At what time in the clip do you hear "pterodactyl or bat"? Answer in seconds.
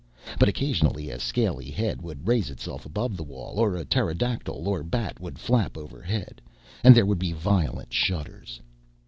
3.85-5.19